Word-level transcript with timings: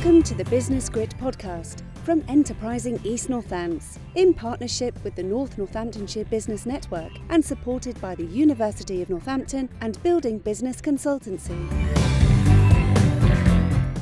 Welcome 0.00 0.22
to 0.22 0.34
the 0.34 0.46
Business 0.46 0.88
Grit 0.88 1.14
podcast 1.18 1.82
from 2.04 2.24
Enterprising 2.26 2.98
East 3.04 3.28
Northants 3.28 3.98
in 4.14 4.32
partnership 4.32 4.94
with 5.04 5.14
the 5.14 5.22
North 5.22 5.58
Northamptonshire 5.58 6.24
Business 6.24 6.64
Network 6.64 7.12
and 7.28 7.44
supported 7.44 8.00
by 8.00 8.14
the 8.14 8.24
University 8.24 9.02
of 9.02 9.10
Northampton 9.10 9.68
and 9.82 10.02
Building 10.02 10.38
Business 10.38 10.80
Consultancy. 10.80 12.29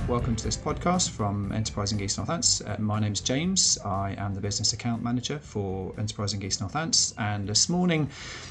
Welcome 0.09 0.36
to 0.36 0.45
this 0.45 0.56
podcast 0.56 1.11
from 1.11 1.52
Enterprising 1.52 2.00
East 2.00 2.18
Northants. 2.18 2.66
Uh, 2.66 2.80
my 2.80 2.98
name's 2.98 3.20
James. 3.20 3.77
I 3.84 4.14
am 4.16 4.34
the 4.34 4.40
business 4.40 4.72
account 4.72 5.02
manager 5.02 5.38
for 5.38 5.93
Enterprising 5.98 6.43
East 6.43 6.62
Northants. 6.62 7.12
And 7.18 7.46
this 7.46 7.68
morning, 7.68 8.08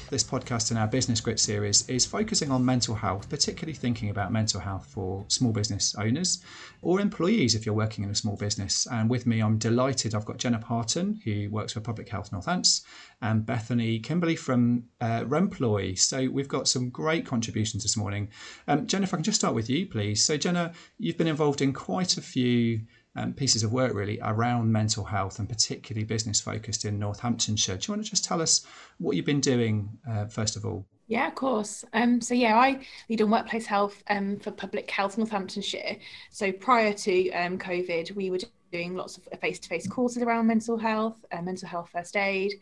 this 0.08 0.22
podcast 0.22 0.70
in 0.70 0.76
our 0.76 0.86
Business 0.86 1.20
Grit 1.20 1.40
series 1.40 1.86
is 1.88 2.06
focusing 2.06 2.52
on 2.52 2.64
mental 2.64 2.94
health, 2.94 3.28
particularly 3.28 3.74
thinking 3.74 4.08
about 4.08 4.30
mental 4.30 4.60
health 4.60 4.86
for 4.86 5.24
small 5.26 5.50
business 5.50 5.96
owners 5.96 6.44
or 6.80 7.00
employees 7.00 7.56
if 7.56 7.66
you're 7.66 7.74
working 7.74 8.04
in 8.04 8.10
a 8.10 8.14
small 8.14 8.36
business. 8.36 8.86
And 8.92 9.10
with 9.10 9.26
me, 9.26 9.40
I'm 9.40 9.58
delighted. 9.58 10.14
I've 10.14 10.24
got 10.24 10.36
Jenna 10.36 10.60
Parton, 10.60 11.20
who 11.24 11.50
works 11.50 11.72
for 11.72 11.80
Public 11.80 12.08
Health 12.08 12.30
Northants, 12.30 12.84
and 13.20 13.44
Bethany 13.44 13.98
Kimberly 13.98 14.36
from 14.36 14.84
uh, 15.00 15.24
Remploy. 15.24 15.98
So 15.98 16.28
we've 16.30 16.48
got 16.48 16.68
some 16.68 16.90
great 16.90 17.26
contributions 17.26 17.82
this 17.82 17.96
morning. 17.96 18.30
Um, 18.68 18.86
Jenna, 18.86 19.04
if 19.04 19.14
I 19.14 19.16
can 19.16 19.24
just 19.24 19.40
start 19.40 19.54
with 19.54 19.68
you, 19.68 19.86
please. 19.86 20.22
So, 20.22 20.36
Jenna, 20.36 20.72
you've 20.98 21.18
been 21.18 21.26
involved 21.26 21.60
in 21.60 21.72
quite 21.72 22.16
a 22.16 22.22
few 22.22 22.80
um, 23.16 23.32
pieces 23.32 23.64
of 23.64 23.72
work 23.72 23.94
really 23.94 24.20
around 24.22 24.70
mental 24.70 25.04
health 25.04 25.38
and 25.38 25.48
particularly 25.48 26.04
business 26.04 26.40
focused 26.40 26.84
in 26.84 26.98
Northamptonshire. 26.98 27.76
Do 27.76 27.86
you 27.86 27.94
want 27.94 28.04
to 28.04 28.10
just 28.10 28.24
tell 28.24 28.40
us 28.40 28.64
what 28.98 29.16
you've 29.16 29.26
been 29.26 29.40
doing, 29.40 29.88
uh, 30.08 30.26
first 30.26 30.56
of 30.56 30.64
all? 30.64 30.86
Yeah, 31.08 31.26
of 31.26 31.34
course. 31.34 31.84
Um, 31.94 32.20
so 32.20 32.34
yeah, 32.34 32.56
I 32.56 32.84
lead 33.08 33.22
on 33.22 33.30
workplace 33.30 33.66
health 33.66 34.02
um, 34.10 34.38
for 34.38 34.50
Public 34.50 34.90
Health 34.90 35.16
Northamptonshire. 35.16 35.96
So 36.30 36.52
prior 36.52 36.92
to 36.92 37.30
um, 37.30 37.58
COVID, 37.58 38.14
we 38.14 38.30
were 38.30 38.38
doing 38.70 38.94
lots 38.94 39.16
of 39.16 39.40
face-to-face 39.40 39.88
courses 39.88 40.22
around 40.22 40.46
mental 40.46 40.76
health, 40.76 41.24
uh, 41.32 41.40
mental 41.40 41.66
health 41.66 41.88
first 41.90 42.14
aid, 42.16 42.52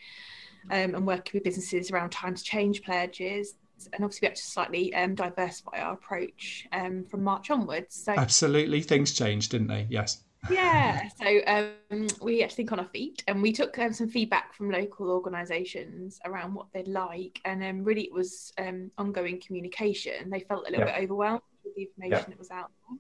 um, 0.71 0.95
and 0.95 1.07
working 1.07 1.33
with 1.35 1.45
businesses 1.45 1.91
around 1.91 2.11
Time 2.11 2.35
to 2.35 2.43
Change 2.43 2.83
pledges. 2.83 3.55
And 3.93 4.03
obviously, 4.03 4.27
we 4.27 4.31
had 4.31 4.37
to 4.37 4.43
slightly 4.43 4.95
um, 4.95 5.15
diversify 5.15 5.81
our 5.81 5.93
approach 5.95 6.67
um, 6.73 7.05
from 7.05 7.23
March 7.23 7.51
onwards. 7.51 7.95
So 7.95 8.13
absolutely, 8.13 8.81
things 8.81 9.13
changed, 9.13 9.51
didn't 9.51 9.69
they? 9.69 9.87
Yes 9.91 10.23
yeah 10.51 11.09
so 11.21 11.41
um, 11.47 12.07
we 12.21 12.41
had 12.41 12.51
to 12.51 12.57
think 12.57 12.73
on 12.73 12.81
our 12.81 12.87
feet 12.87 13.23
and 13.29 13.43
we 13.43 13.53
took 13.53 13.79
um, 13.79 13.93
some 13.93 14.09
feedback 14.09 14.55
from 14.55 14.71
local 14.71 15.11
organisations 15.11 16.21
around 16.25 16.55
what 16.55 16.67
they'd 16.73 16.89
like 16.89 17.41
and 17.45 17.63
um, 17.65 17.85
really 17.85 18.03
it 18.03 18.13
was 18.13 18.53
um, 18.59 18.91
ongoing 18.99 19.41
communication 19.41 20.31
they 20.31 20.41
felt 20.41 20.67
a 20.69 20.71
little 20.71 20.87
yeah. 20.87 20.97
bit 20.97 21.05
overwhelmed 21.05 21.41
with 21.65 21.75
the 21.75 21.83
information 21.83 22.19
yeah. 22.19 22.25
that 22.29 22.39
was 22.39 22.51
out 22.51 22.71
there 22.89 22.99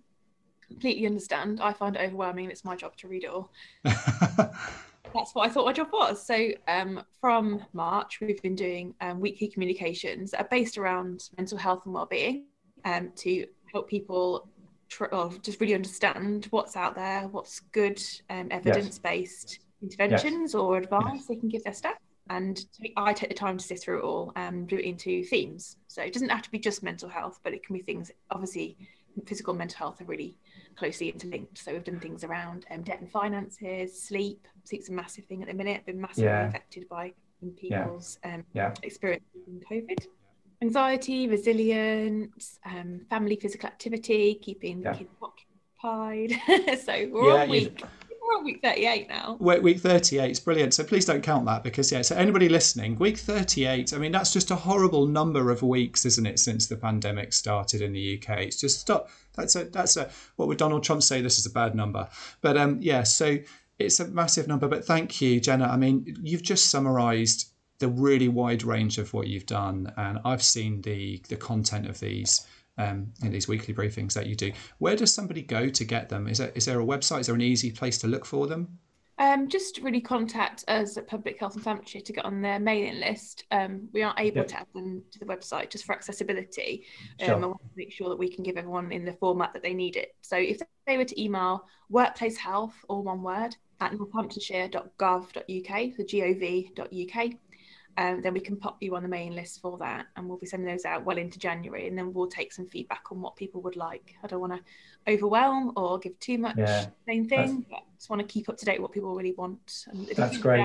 completely 0.66 1.06
understand 1.06 1.60
i 1.60 1.72
find 1.72 1.94
it 1.94 2.02
overwhelming 2.02 2.50
it's 2.50 2.64
my 2.64 2.74
job 2.74 2.96
to 2.96 3.06
read 3.06 3.22
it 3.22 3.30
all 3.30 3.50
that's 5.16 5.34
what 5.34 5.46
i 5.46 5.50
thought 5.50 5.66
my 5.66 5.72
job 5.72 5.88
was 5.92 6.24
so 6.24 6.48
um, 6.68 7.02
from 7.20 7.64
march 7.72 8.20
we've 8.20 8.42
been 8.42 8.54
doing 8.54 8.94
um, 9.00 9.20
weekly 9.20 9.48
communications 9.48 10.30
that 10.30 10.40
are 10.40 10.48
based 10.50 10.78
around 10.78 11.30
mental 11.36 11.58
health 11.58 11.82
and 11.84 11.94
well-being 11.94 12.44
to 13.16 13.46
help 13.72 13.88
people 13.88 14.48
tr- 14.88 15.06
or 15.06 15.32
just 15.42 15.60
really 15.60 15.74
understand 15.74 16.46
what's 16.50 16.76
out 16.76 16.94
there, 16.94 17.22
what's 17.28 17.60
good 17.72 18.02
um, 18.30 18.48
evidence-based 18.50 19.58
yes. 19.58 19.82
interventions 19.82 20.50
yes. 20.50 20.54
or 20.54 20.76
advice 20.76 21.04
yes. 21.14 21.26
they 21.26 21.36
can 21.36 21.48
give 21.48 21.64
their 21.64 21.74
staff. 21.74 21.96
And 22.28 22.64
I 22.96 23.12
take 23.12 23.28
the 23.28 23.36
time 23.36 23.56
to 23.56 23.64
sit 23.64 23.80
through 23.80 24.00
it 24.00 24.04
all 24.04 24.32
and 24.34 24.66
do 24.66 24.76
it 24.76 24.84
into 24.84 25.22
themes. 25.24 25.76
So 25.86 26.02
it 26.02 26.12
doesn't 26.12 26.28
have 26.28 26.42
to 26.42 26.50
be 26.50 26.58
just 26.58 26.82
mental 26.82 27.08
health, 27.08 27.38
but 27.44 27.54
it 27.54 27.64
can 27.64 27.76
be 27.76 27.82
things. 27.82 28.10
Obviously, 28.32 28.76
physical 29.24 29.52
and 29.52 29.58
mental 29.58 29.78
health 29.78 30.00
are 30.00 30.04
really 30.04 30.36
closely 30.76 31.08
interlinked. 31.08 31.58
So 31.58 31.72
we've 31.72 31.84
done 31.84 32.00
things 32.00 32.24
around 32.24 32.66
um, 32.70 32.82
debt 32.82 33.00
and 33.00 33.10
finances, 33.10 34.00
sleep. 34.00 34.46
Sleep's 34.64 34.88
a 34.88 34.92
massive 34.92 35.24
thing 35.24 35.42
at 35.42 35.48
the 35.48 35.54
minute. 35.54 35.86
Been 35.86 36.00
massively 36.00 36.24
yeah. 36.24 36.48
affected 36.48 36.88
by 36.88 37.12
people's 37.56 38.18
yeah. 38.24 38.34
Um, 38.34 38.44
yeah. 38.54 38.74
experience 38.82 39.24
in 39.46 39.60
COVID 39.70 40.06
anxiety, 40.62 41.28
resilience, 41.28 42.58
um, 42.64 43.00
family 43.10 43.36
physical 43.36 43.68
activity, 43.68 44.34
keeping 44.36 44.82
yeah. 44.82 44.94
kids 44.94 45.10
occupied. 45.22 46.32
so 46.80 47.08
we're 47.10 47.40
on 47.40 47.48
week. 47.48 47.82
We're 48.26 48.38
on 48.38 48.44
week 48.44 48.60
38 48.62 49.08
now. 49.08 49.36
Week 49.38 49.78
38 49.78 50.30
is 50.30 50.40
brilliant. 50.40 50.74
So 50.74 50.82
please 50.82 51.04
don't 51.04 51.22
count 51.22 51.46
that 51.46 51.62
because, 51.62 51.92
yeah, 51.92 52.02
so 52.02 52.16
anybody 52.16 52.48
listening, 52.48 52.98
week 52.98 53.18
38, 53.18 53.92
I 53.92 53.98
mean, 53.98 54.12
that's 54.12 54.32
just 54.32 54.50
a 54.50 54.56
horrible 54.56 55.06
number 55.06 55.50
of 55.50 55.62
weeks, 55.62 56.04
isn't 56.04 56.26
it, 56.26 56.38
since 56.38 56.66
the 56.66 56.76
pandemic 56.76 57.32
started 57.32 57.82
in 57.82 57.92
the 57.92 58.18
UK? 58.18 58.38
It's 58.40 58.60
just 58.60 58.80
stop. 58.80 59.10
That's 59.34 59.54
a, 59.54 59.64
that's 59.64 59.96
a, 59.96 60.10
what 60.36 60.48
would 60.48 60.58
Donald 60.58 60.82
Trump 60.82 61.02
say? 61.02 61.20
This 61.20 61.38
is 61.38 61.46
a 61.46 61.50
bad 61.50 61.74
number. 61.74 62.08
But 62.40 62.56
um, 62.56 62.78
yeah, 62.80 63.04
so 63.04 63.38
it's 63.78 64.00
a 64.00 64.08
massive 64.08 64.48
number. 64.48 64.66
But 64.66 64.84
thank 64.84 65.20
you, 65.20 65.38
Jenna. 65.40 65.66
I 65.66 65.76
mean, 65.76 66.16
you've 66.22 66.42
just 66.42 66.70
summarized 66.70 67.50
the 67.78 67.88
really 67.88 68.28
wide 68.28 68.62
range 68.62 68.98
of 68.98 69.12
what 69.12 69.26
you've 69.26 69.46
done, 69.46 69.92
and 69.96 70.18
I've 70.24 70.42
seen 70.42 70.80
the 70.82 71.22
the 71.28 71.36
content 71.36 71.86
of 71.86 72.00
these 72.00 72.46
um, 72.78 73.12
in 73.22 73.32
these 73.32 73.48
weekly 73.48 73.74
briefings 73.74 74.12
that 74.14 74.26
you 74.26 74.34
do. 74.34 74.52
Where 74.78 74.96
does 74.96 75.12
somebody 75.12 75.42
go 75.42 75.68
to 75.68 75.84
get 75.84 76.08
them? 76.08 76.28
Is 76.28 76.38
there 76.38 76.52
is 76.54 76.64
there 76.64 76.80
a 76.80 76.84
website? 76.84 77.20
Is 77.20 77.26
there 77.26 77.34
an 77.34 77.40
easy 77.40 77.70
place 77.70 77.98
to 77.98 78.06
look 78.06 78.24
for 78.24 78.46
them? 78.46 78.78
Um, 79.18 79.48
just 79.48 79.78
really 79.78 80.02
contact 80.02 80.62
us 80.68 80.98
at 80.98 81.06
Public 81.06 81.40
Health 81.40 81.54
and 81.54 81.64
Northamptonshire 81.64 82.02
to 82.02 82.12
get 82.12 82.26
on 82.26 82.42
their 82.42 82.60
mailing 82.60 83.00
list. 83.00 83.44
Um, 83.50 83.88
we 83.94 84.02
aren't 84.02 84.20
able 84.20 84.38
yep. 84.38 84.48
to 84.48 84.60
add 84.60 84.66
them 84.74 85.02
to 85.10 85.18
the 85.18 85.24
website 85.24 85.70
just 85.70 85.86
for 85.86 85.94
accessibility. 85.94 86.84
Um, 87.22 87.26
sure. 87.26 87.36
I 87.36 87.46
want 87.46 87.62
to 87.62 87.68
make 87.76 87.92
sure 87.92 88.10
that 88.10 88.18
we 88.18 88.28
can 88.28 88.44
give 88.44 88.58
everyone 88.58 88.92
in 88.92 89.06
the 89.06 89.14
format 89.14 89.54
that 89.54 89.62
they 89.62 89.72
need 89.72 89.96
it. 89.96 90.14
So 90.20 90.36
if 90.36 90.60
they 90.86 90.98
were 90.98 91.06
to 91.06 91.22
email 91.22 91.64
workplace 91.88 92.36
health, 92.36 92.74
all 92.88 93.02
one 93.02 93.22
word, 93.22 93.56
at 93.80 93.92
northamptonshire.gov.uk, 93.92 95.46
the 95.46 96.04
gov.uk, 96.04 97.32
um, 97.98 98.20
then 98.22 98.34
we 98.34 98.40
can 98.40 98.56
pop 98.56 98.76
you 98.80 98.94
on 98.94 99.02
the 99.02 99.08
main 99.08 99.34
list 99.34 99.60
for 99.60 99.78
that 99.78 100.06
and 100.16 100.28
we'll 100.28 100.38
be 100.38 100.46
sending 100.46 100.68
those 100.68 100.84
out 100.84 101.04
well 101.04 101.16
into 101.16 101.38
January 101.38 101.88
and 101.88 101.96
then 101.96 102.12
we'll 102.12 102.28
take 102.28 102.52
some 102.52 102.66
feedback 102.66 103.04
on 103.10 103.20
what 103.20 103.36
people 103.36 103.62
would 103.62 103.76
like. 103.76 104.14
I 104.22 104.26
don't 104.26 104.40
want 104.40 104.52
to 104.52 105.12
overwhelm 105.12 105.72
or 105.76 105.98
give 105.98 106.18
too 106.20 106.36
much 106.36 106.56
yeah, 106.58 106.86
same 107.08 107.28
thing, 107.28 107.64
but 107.70 107.80
just 107.96 108.10
want 108.10 108.20
to 108.20 108.28
keep 108.28 108.48
up 108.48 108.58
to 108.58 108.64
date 108.66 108.82
what 108.82 108.92
people 108.92 109.14
really 109.14 109.32
want. 109.32 109.86
And 109.88 110.06
that's 110.08 110.38
great. 110.38 110.64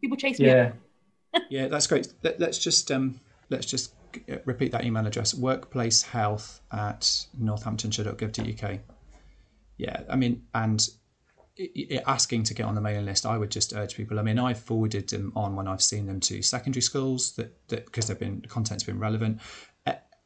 People 0.00 0.16
chase 0.16 0.38
yeah. 0.38 0.72
me. 1.34 1.40
yeah, 1.50 1.68
that's 1.68 1.86
great. 1.86 2.12
Let, 2.22 2.40
us 2.40 2.58
just 2.58 2.92
um, 2.92 3.20
let's 3.50 3.66
just 3.66 3.94
repeat 4.44 4.72
that 4.72 4.84
email 4.84 5.06
address: 5.06 5.34
workplacehealth 5.34 6.60
at 6.72 7.00
northamptonshire.gov.uk. 7.40 8.78
Yeah, 9.76 10.02
I 10.08 10.16
mean, 10.16 10.42
and 10.54 10.88
asking 12.06 12.44
to 12.44 12.54
get 12.54 12.66
on 12.66 12.74
the 12.74 12.80
mailing 12.80 13.06
list, 13.06 13.26
I 13.26 13.36
would 13.36 13.50
just 13.50 13.74
urge 13.74 13.96
people. 13.96 14.18
I 14.18 14.22
mean, 14.22 14.38
I've 14.38 14.60
forwarded 14.60 15.08
them 15.08 15.32
on 15.34 15.56
when 15.56 15.66
I've 15.66 15.82
seen 15.82 16.06
them 16.06 16.20
to 16.20 16.42
secondary 16.42 16.82
schools 16.82 17.32
that 17.32 17.68
because 17.68 18.06
they've 18.06 18.18
been 18.18 18.42
content's 18.42 18.84
been 18.84 18.98
relevant, 18.98 19.40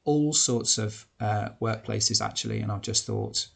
all 0.05 0.33
sorts 0.33 0.79
of 0.79 1.07
uh, 1.21 1.51
workplaces 1.61 2.25
actually, 2.25 2.61
and 2.61 2.73
I've 2.73 2.83
just 2.83 3.07
thought 3.07 3.47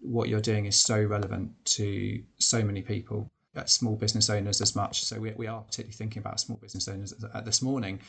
what 0.00 0.28
you're 0.28 0.40
doing 0.40 0.66
is 0.66 0.80
so 0.80 1.02
relevant 1.02 1.52
to 1.64 2.22
so 2.38 2.62
many 2.62 2.82
people, 2.82 3.28
small 3.66 3.96
business 3.96 4.28
owners 4.28 4.60
as 4.60 4.74
much. 4.74 5.04
So 5.04 5.18
we, 5.18 5.32
we 5.32 5.46
are 5.46 5.62
particularly 5.62 5.94
thinking 5.94 6.20
about 6.20 6.40
small 6.40 6.58
business 6.58 6.88
owners 6.88 7.14
this 7.44 7.62
morning, 7.62 8.00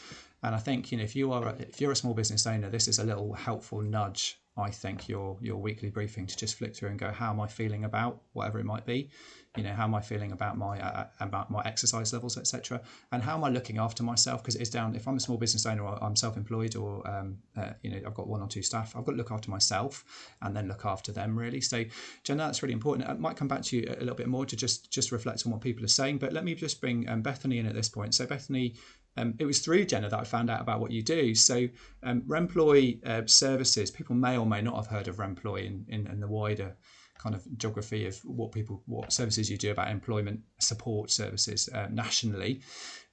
and 0.44 0.56
I 0.56 0.60
think 0.60 0.92
you 0.92 0.98
know 0.98 1.04
if 1.04 1.16
you 1.16 1.32
are 1.32 1.48
a, 1.48 1.56
if 1.60 1.80
you're 1.80 1.92
a 1.92 1.96
small 1.96 2.14
business 2.14 2.46
owner, 2.48 2.70
this 2.70 2.88
is 2.88 3.00
a 3.00 3.04
little 3.04 3.34
helpful 3.34 3.82
nudge 3.82 4.40
I 4.58 4.70
think 4.70 5.10
your 5.10 5.38
your 5.42 5.58
weekly 5.58 5.90
briefing 5.90 6.26
to 6.28 6.38
just 6.38 6.56
flick 6.56 6.76
through 6.76 6.90
and 6.90 7.00
go, 7.00 7.12
how 7.12 7.30
am 7.32 7.42
I 7.42 7.48
feeling 7.48 7.84
about 7.84 8.22
whatever 8.34 8.60
it 8.60 8.66
might 8.66 8.86
be, 8.86 9.10
you 9.58 9.64
know, 9.64 9.74
how 9.74 9.84
am 9.84 9.96
I 9.96 10.02
feeling 10.02 10.32
about 10.32 10.58
my 10.58 10.80
uh, 10.80 11.02
uh 11.02 11.08
about 11.20 11.52
my 11.52 11.62
exercise 11.66 12.14
levels, 12.14 12.38
etc. 12.38 12.82
And 13.12 13.22
how 13.22 13.36
am 13.36 13.44
I 13.44 13.50
looking 13.50 13.78
after 13.80 14.04
myself? 14.04 14.42
Because 14.42 14.56
it 14.56 14.62
is 14.62 14.70
down. 14.70 14.96
If 14.96 15.08
I'm 15.08 15.18
a 15.18 15.20
small 15.20 15.38
business 15.38 15.66
owner, 15.66 15.84
or 15.84 16.02
I'm 16.02 16.16
self-employed, 16.16 16.76
or 16.78 17.06
um, 17.08 17.38
uh, 17.58 17.72
you 17.82 17.92
know, 17.92 18.02
I've 18.06 18.14
got 18.14 18.28
one 18.28 18.42
or 18.42 18.48
two 18.48 18.62
staff, 18.62 18.96
I've 18.96 19.04
got 19.06 19.12
to 19.12 19.18
look 19.18 19.32
after 19.32 19.52
myself 19.52 20.04
and 20.42 20.56
then 20.56 20.68
look 20.68 20.86
after 20.86 21.12
them 21.12 21.38
really. 21.38 21.60
So, 21.62 21.84
Jenna, 22.24 22.44
that's 22.46 22.64
really 22.64 22.74
important. 22.74 23.10
I 23.10 23.14
might 23.14 23.36
come 23.36 23.48
back 23.48 23.62
to 23.64 23.78
you 23.78 23.88
a 23.90 24.00
little 24.00 24.16
bit 24.16 24.28
more 24.28 24.46
to 24.46 24.56
just 24.56 24.90
just 24.90 25.12
reflect 25.12 25.46
on 25.46 25.52
what 25.52 25.62
people 25.62 25.84
are 25.84 25.90
saying. 25.90 26.20
But 26.20 26.32
let 26.32 26.46
me 26.46 26.56
just 26.56 26.80
bring 26.80 27.10
um, 27.10 27.22
Bethany 27.22 27.60
in 27.60 27.66
at 27.66 27.74
this 27.74 27.90
point. 27.90 28.16
So, 28.16 28.26
Bethany, 28.26 28.76
um, 29.18 29.34
it 29.40 29.46
was 29.46 29.60
through 29.60 29.86
Jenna 29.86 30.10
that 30.10 30.20
I 30.20 30.24
found 30.24 30.50
out 30.50 30.62
about 30.62 30.80
what 30.80 30.92
you 30.92 31.02
do. 31.02 31.34
So, 31.36 31.68
um, 32.04 32.22
Remploy 32.22 33.06
uh, 33.08 33.26
services, 33.26 33.92
people 33.92 34.16
may 34.16 34.38
or 34.38 34.46
may 34.46 34.62
not 34.62 34.76
have 34.76 34.88
heard 34.88 35.08
of 35.08 35.18
Remploy 35.18 35.66
in, 35.66 35.86
in, 35.88 36.08
in, 36.08 36.20
the 36.20 36.28
wider 36.28 36.76
kind 37.18 37.36
of 37.36 37.46
geography 37.58 38.06
of 38.06 38.18
what 38.24 38.52
people, 38.52 38.82
what 38.86 39.12
services 39.12 39.50
you 39.50 39.58
do 39.58 39.72
about 39.72 39.90
employment 39.90 40.42
support 40.60 41.12
services 41.12 41.70
uh, 41.74 41.88
nationally. 41.92 42.62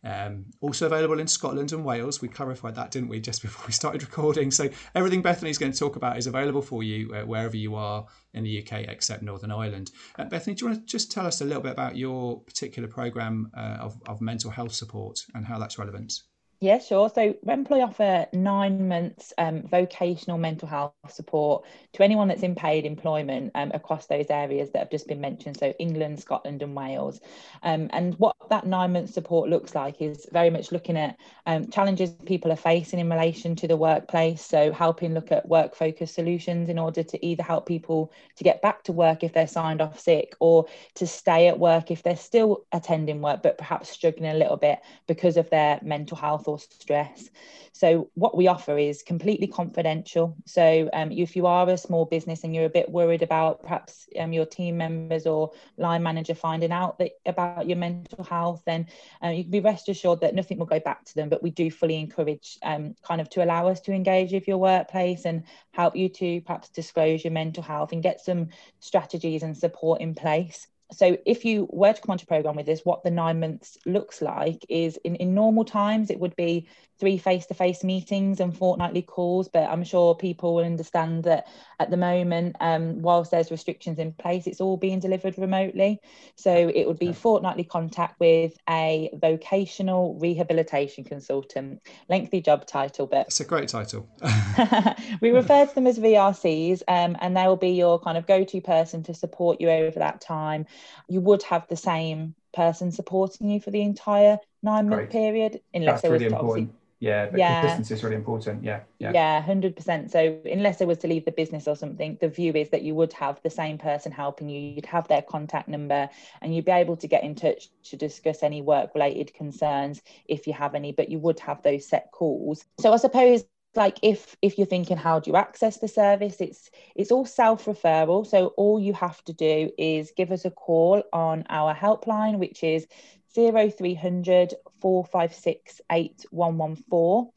Um, 0.04 0.46
also 0.60 0.86
available 0.86 1.20
in 1.20 1.28
Scotland 1.28 1.72
and 1.72 1.84
Wales. 1.84 2.20
We 2.20 2.28
clarified 2.28 2.74
that, 2.74 2.90
didn't 2.90 3.08
we, 3.08 3.20
just 3.20 3.42
before 3.42 3.66
we 3.66 3.72
started 3.72 4.02
recording? 4.02 4.50
So 4.50 4.68
everything 4.94 5.22
Bethany's 5.22 5.58
going 5.58 5.72
to 5.72 5.78
talk 5.78 5.96
about 5.96 6.18
is 6.18 6.26
available 6.26 6.62
for 6.62 6.82
you 6.82 7.14
uh, 7.14 7.24
wherever 7.24 7.56
you 7.56 7.76
are 7.76 8.06
in 8.34 8.44
the 8.44 8.62
UK, 8.62 8.80
except 8.88 9.22
Northern 9.22 9.52
Ireland. 9.52 9.92
Uh, 10.18 10.24
Bethany, 10.24 10.54
do 10.54 10.64
you 10.64 10.70
want 10.72 10.86
to 10.86 10.86
just 10.86 11.12
tell 11.12 11.26
us 11.26 11.40
a 11.40 11.44
little 11.44 11.62
bit 11.62 11.72
about 11.72 11.96
your 11.96 12.40
particular 12.40 12.88
program 12.88 13.50
uh, 13.56 13.78
of, 13.80 14.00
of 14.08 14.20
mental 14.20 14.50
health 14.50 14.72
support 14.72 15.24
and 15.34 15.46
how 15.46 15.58
that's 15.58 15.78
relevant? 15.78 16.22
Yeah, 16.62 16.78
sure. 16.78 17.10
So 17.12 17.32
Remploy 17.44 17.82
offer 17.82 18.28
nine 18.32 18.86
months 18.86 19.32
um, 19.36 19.62
vocational 19.66 20.38
mental 20.38 20.68
health 20.68 20.92
support 21.08 21.64
to 21.92 22.04
anyone 22.04 22.28
that's 22.28 22.44
in 22.44 22.54
paid 22.54 22.86
employment 22.86 23.50
um, 23.56 23.72
across 23.74 24.06
those 24.06 24.26
areas 24.30 24.70
that 24.70 24.78
have 24.78 24.90
just 24.90 25.08
been 25.08 25.20
mentioned. 25.20 25.56
So 25.58 25.74
England, 25.80 26.20
Scotland, 26.20 26.62
and 26.62 26.76
Wales. 26.76 27.20
Um, 27.64 27.90
and 27.92 28.14
what 28.20 28.36
that 28.48 28.64
nine 28.64 28.92
month 28.92 29.10
support 29.12 29.50
looks 29.50 29.74
like 29.74 30.00
is 30.00 30.28
very 30.30 30.50
much 30.50 30.70
looking 30.70 30.96
at 30.96 31.16
um, 31.46 31.68
challenges 31.68 32.10
people 32.26 32.52
are 32.52 32.56
facing 32.56 33.00
in 33.00 33.10
relation 33.10 33.56
to 33.56 33.66
the 33.66 33.76
workplace. 33.76 34.40
So 34.40 34.70
helping 34.70 35.14
look 35.14 35.32
at 35.32 35.48
work 35.48 35.74
focused 35.74 36.14
solutions 36.14 36.68
in 36.68 36.78
order 36.78 37.02
to 37.02 37.26
either 37.26 37.42
help 37.42 37.66
people 37.66 38.12
to 38.36 38.44
get 38.44 38.62
back 38.62 38.84
to 38.84 38.92
work 38.92 39.24
if 39.24 39.32
they're 39.32 39.48
signed 39.48 39.80
off 39.80 39.98
sick 39.98 40.36
or 40.38 40.66
to 40.94 41.08
stay 41.08 41.48
at 41.48 41.58
work 41.58 41.90
if 41.90 42.04
they're 42.04 42.16
still 42.16 42.64
attending 42.70 43.20
work 43.20 43.42
but 43.42 43.58
perhaps 43.58 43.88
struggling 43.88 44.30
a 44.30 44.34
little 44.38 44.56
bit 44.56 44.78
because 45.08 45.36
of 45.36 45.50
their 45.50 45.80
mental 45.82 46.16
health 46.16 46.46
or 46.52 46.58
stress. 46.58 47.28
So, 47.72 48.10
what 48.14 48.36
we 48.36 48.46
offer 48.46 48.78
is 48.78 49.02
completely 49.02 49.46
confidential. 49.46 50.36
So, 50.44 50.88
um, 50.92 51.10
if 51.10 51.34
you 51.34 51.46
are 51.46 51.68
a 51.68 51.76
small 51.76 52.04
business 52.04 52.44
and 52.44 52.54
you're 52.54 52.66
a 52.66 52.70
bit 52.70 52.90
worried 52.90 53.22
about 53.22 53.62
perhaps 53.62 54.06
um, 54.18 54.32
your 54.32 54.46
team 54.46 54.76
members 54.76 55.26
or 55.26 55.52
line 55.78 56.02
manager 56.02 56.34
finding 56.34 56.70
out 56.70 56.98
that, 56.98 57.12
about 57.26 57.66
your 57.66 57.78
mental 57.78 58.24
health, 58.24 58.62
then 58.66 58.86
uh, 59.24 59.28
you 59.28 59.44
can 59.44 59.50
be 59.50 59.60
rest 59.60 59.88
assured 59.88 60.20
that 60.20 60.34
nothing 60.34 60.58
will 60.58 60.66
go 60.66 60.80
back 60.80 61.04
to 61.06 61.14
them. 61.14 61.28
But 61.28 61.42
we 61.42 61.50
do 61.50 61.70
fully 61.70 61.98
encourage 61.98 62.58
um, 62.62 62.94
kind 63.02 63.20
of 63.20 63.28
to 63.30 63.44
allow 63.44 63.68
us 63.68 63.80
to 63.80 63.92
engage 63.92 64.32
with 64.32 64.46
your 64.46 64.58
workplace 64.58 65.24
and 65.24 65.44
help 65.72 65.96
you 65.96 66.08
to 66.10 66.40
perhaps 66.42 66.68
disclose 66.68 67.24
your 67.24 67.32
mental 67.32 67.62
health 67.62 67.92
and 67.92 68.02
get 68.02 68.20
some 68.20 68.48
strategies 68.80 69.42
and 69.42 69.56
support 69.56 70.00
in 70.00 70.14
place 70.14 70.66
so 70.92 71.16
if 71.26 71.44
you 71.44 71.68
were 71.70 71.92
to 71.92 72.00
come 72.00 72.12
onto 72.12 72.24
a 72.24 72.26
program 72.26 72.56
with 72.56 72.68
us 72.68 72.80
what 72.84 73.02
the 73.02 73.10
nine 73.10 73.40
months 73.40 73.78
looks 73.86 74.22
like 74.22 74.64
is 74.68 74.98
in, 75.04 75.16
in 75.16 75.34
normal 75.34 75.64
times 75.64 76.10
it 76.10 76.20
would 76.20 76.36
be 76.36 76.68
three 77.00 77.18
face-to-face 77.18 77.82
meetings 77.82 78.38
and 78.38 78.56
fortnightly 78.56 79.02
calls 79.02 79.48
but 79.48 79.68
i'm 79.68 79.84
sure 79.84 80.14
people 80.14 80.54
will 80.54 80.64
understand 80.64 81.24
that 81.24 81.46
at 81.80 81.90
the 81.90 81.96
moment 81.96 82.54
um, 82.60 83.02
whilst 83.02 83.30
there's 83.30 83.50
restrictions 83.50 83.98
in 83.98 84.12
place 84.12 84.46
it's 84.46 84.60
all 84.60 84.76
being 84.76 85.00
delivered 85.00 85.36
remotely. 85.38 86.00
So 86.36 86.70
it 86.74 86.86
would 86.86 86.98
be 86.98 87.06
yeah. 87.06 87.12
fortnightly 87.12 87.64
contact 87.64 88.20
with 88.20 88.56
a 88.68 89.10
vocational 89.14 90.14
rehabilitation 90.20 91.04
consultant. 91.04 91.80
Lengthy 92.08 92.40
job 92.40 92.66
title 92.66 93.06
but 93.06 93.26
it's 93.26 93.40
a 93.40 93.44
great 93.44 93.68
title. 93.68 94.08
We 95.20 95.30
refer 95.30 95.66
to 95.66 95.74
them 95.74 95.86
as 95.86 95.98
vrcs 95.98 96.82
um, 96.88 97.16
and 97.20 97.36
they 97.36 97.46
will 97.46 97.56
be 97.56 97.70
your 97.70 97.98
kind 97.98 98.18
of 98.18 98.26
go-to 98.26 98.60
person 98.60 99.02
to 99.04 99.14
support 99.14 99.60
you 99.60 99.70
over 99.70 99.98
that 99.98 100.20
time 100.20 100.66
you 101.08 101.20
would 101.20 101.42
have 101.44 101.66
the 101.68 101.76
same 101.76 102.34
person 102.52 102.92
supporting 102.92 103.48
you 103.48 103.60
for 103.60 103.70
the 103.70 103.82
entire 103.82 104.38
nine 104.62 104.88
month 104.88 105.10
period 105.10 105.60
unless 105.74 105.94
That's 105.94 106.02
there 106.02 106.10
was 106.12 106.22
really 106.22 106.34
important. 106.34 106.74
Yeah 107.00 107.26
but 107.30 107.40
yeah. 107.40 107.60
consistency 107.60 107.94
is 107.94 108.04
really 108.04 108.16
important. 108.16 108.62
Yeah 108.62 108.80
yeah. 108.98 109.12
Yeah 109.12 109.42
100% 109.42 110.10
so 110.10 110.38
unless 110.44 110.78
there 110.78 110.86
was 110.86 110.98
to 110.98 111.08
leave 111.08 111.24
the 111.24 111.32
business 111.32 111.66
or 111.66 111.74
something 111.74 112.16
the 112.20 112.28
view 112.28 112.52
is 112.52 112.70
that 112.70 112.82
you 112.82 112.94
would 112.94 113.12
have 113.14 113.40
the 113.42 113.50
same 113.50 113.78
person 113.78 114.12
helping 114.12 114.48
you. 114.48 114.60
You'd 114.60 114.86
have 114.86 115.08
their 115.08 115.22
contact 115.22 115.66
number 115.68 116.08
and 116.40 116.54
you'd 116.54 116.64
be 116.64 116.72
able 116.72 116.96
to 116.96 117.08
get 117.08 117.24
in 117.24 117.34
touch 117.34 117.68
to 117.84 117.96
discuss 117.96 118.42
any 118.42 118.62
work 118.62 118.94
related 118.94 119.34
concerns 119.34 120.00
if 120.26 120.46
you 120.46 120.52
have 120.52 120.74
any 120.74 120.92
but 120.92 121.08
you 121.08 121.18
would 121.18 121.40
have 121.40 121.62
those 121.62 121.88
set 121.88 122.12
calls. 122.12 122.64
So 122.78 122.92
i 122.92 122.96
suppose 122.96 123.44
like 123.74 123.98
if 124.02 124.36
if 124.42 124.58
you're 124.58 124.66
thinking 124.66 124.96
how 124.96 125.20
do 125.20 125.30
you 125.30 125.36
access 125.36 125.78
the 125.78 125.88
service? 125.88 126.40
It's 126.40 126.70
it's 126.94 127.10
all 127.10 127.24
self 127.24 127.64
referral 127.66 128.26
so 128.26 128.48
all 128.56 128.80
you 128.80 128.92
have 128.94 129.22
to 129.24 129.32
do 129.32 129.70
is 129.78 130.12
give 130.16 130.30
us 130.32 130.44
a 130.44 130.50
call 130.50 131.02
on 131.12 131.44
our 131.48 131.74
helpline 131.74 132.38
which 132.38 132.62
is 132.62 132.86
0300 133.34 134.54
456 134.82 135.80
8114 135.90 137.30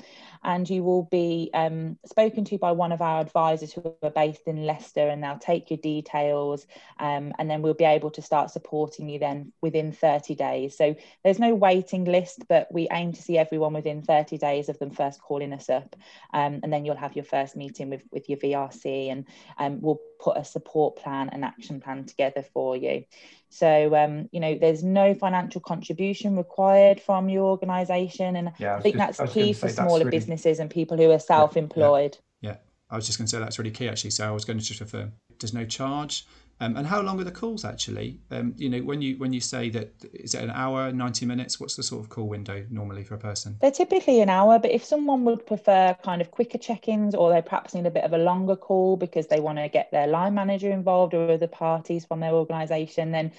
and 0.43 0.69
you 0.69 0.83
will 0.83 1.03
be 1.03 1.49
um, 1.53 1.97
spoken 2.05 2.43
to 2.45 2.57
by 2.57 2.71
one 2.71 2.91
of 2.91 3.01
our 3.01 3.21
advisors 3.21 3.71
who 3.71 3.95
are 4.01 4.09
based 4.09 4.47
in 4.47 4.65
Leicester 4.65 5.07
and 5.07 5.23
they'll 5.23 5.37
take 5.37 5.69
your 5.69 5.77
details 5.77 6.65
um, 6.99 7.33
and 7.37 7.49
then 7.49 7.61
we'll 7.61 7.73
be 7.73 7.83
able 7.83 8.11
to 8.11 8.21
start 8.21 8.51
supporting 8.51 9.07
you 9.09 9.19
then 9.19 9.51
within 9.61 9.91
30 9.91 10.35
days. 10.35 10.77
So 10.77 10.95
there's 11.23 11.39
no 11.39 11.53
waiting 11.53 12.05
list, 12.05 12.43
but 12.47 12.67
we 12.71 12.87
aim 12.91 13.13
to 13.13 13.21
see 13.21 13.37
everyone 13.37 13.73
within 13.73 14.01
30 14.01 14.37
days 14.37 14.69
of 14.69 14.79
them 14.79 14.91
first 14.91 15.21
calling 15.21 15.53
us 15.53 15.69
up 15.69 15.95
um, 16.33 16.59
and 16.63 16.73
then 16.73 16.85
you'll 16.85 16.95
have 16.95 17.15
your 17.15 17.25
first 17.25 17.55
meeting 17.55 17.89
with, 17.89 18.03
with 18.11 18.27
your 18.27 18.39
VRC 18.39 19.11
and 19.11 19.25
um, 19.57 19.81
we'll 19.81 19.99
put 20.25 20.37
a 20.37 20.43
support 20.43 20.95
plan 20.95 21.29
and 21.29 21.45
action 21.45 21.79
plan 21.79 22.03
together 22.03 22.43
for 22.53 22.75
you. 22.75 23.05
So, 23.49 23.95
um, 23.95 24.27
you 24.31 24.39
know, 24.39 24.57
there's 24.57 24.83
no 24.83 25.13
financial 25.13 25.61
contribution 25.61 26.35
required 26.35 26.99
from 26.99 27.29
your 27.29 27.43
organisation. 27.43 28.35
And 28.35 28.51
yeah, 28.57 28.73
I, 28.73 28.77
I 28.77 28.81
think 28.81 28.97
just, 28.97 29.19
that's 29.19 29.33
key 29.33 29.53
for 29.53 29.69
smaller 29.69 29.99
really... 29.99 30.17
businesses 30.17 30.59
and 30.59 30.69
people 30.69 30.97
who 30.97 31.11
are 31.11 31.19
self 31.19 31.55
employed. 31.55 32.17
Yeah, 32.41 32.49
yeah. 32.49 32.55
I 32.89 32.95
was 32.95 33.05
just 33.05 33.19
going 33.19 33.27
to 33.27 33.31
say 33.31 33.39
that's 33.39 33.59
really 33.59 33.71
key, 33.71 33.87
actually. 33.87 34.09
So, 34.09 34.27
I 34.27 34.31
was 34.31 34.45
going 34.45 34.57
to 34.57 34.65
just 34.65 34.81
affirm 34.81 35.13
there's 35.45 35.53
no 35.53 35.65
charge. 35.65 36.25
Um, 36.61 36.77
and 36.77 36.87
how 36.87 37.01
long 37.01 37.19
are 37.19 37.25
the 37.25 37.31
calls 37.31 37.65
actually? 37.65 38.17
Um, 38.31 38.53
you 38.57 38.69
know, 38.69 38.79
when 38.79 39.01
you 39.01 39.17
when 39.17 39.33
you 39.33 39.41
say 39.41 39.69
that 39.71 39.93
is 40.13 40.33
it 40.33 40.41
an 40.41 40.51
hour, 40.51 40.91
ninety 40.91 41.25
minutes? 41.25 41.59
What's 41.59 41.75
the 41.75 41.83
sort 41.83 42.01
of 42.01 42.09
call 42.09 42.29
window 42.29 42.65
normally 42.69 43.03
for 43.03 43.15
a 43.15 43.17
person? 43.17 43.57
They're 43.61 43.71
typically 43.71 44.21
an 44.21 44.29
hour, 44.29 44.57
but 44.57 44.71
if 44.71 44.83
someone 44.83 45.25
would 45.25 45.45
prefer 45.45 45.95
kind 46.01 46.21
of 46.21 46.31
quicker 46.31 46.57
check-ins, 46.57 47.13
or 47.13 47.29
they 47.29 47.41
perhaps 47.41 47.73
need 47.73 47.85
a 47.85 47.91
bit 47.91 48.05
of 48.05 48.13
a 48.13 48.17
longer 48.17 48.55
call 48.55 48.95
because 48.95 49.27
they 49.27 49.41
want 49.41 49.57
to 49.57 49.67
get 49.67 49.91
their 49.91 50.07
line 50.07 50.33
manager 50.33 50.71
involved 50.71 51.13
or 51.13 51.29
other 51.29 51.47
parties 51.47 52.05
from 52.05 52.21
their 52.21 52.31
organisation, 52.31 53.11
then 53.11 53.33